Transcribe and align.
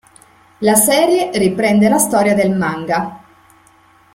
La 0.61 0.73
serie 0.73 1.29
riprende 1.33 1.87
la 1.87 1.99
storia 1.99 2.33
del 2.33 2.55
manga. 2.57 3.23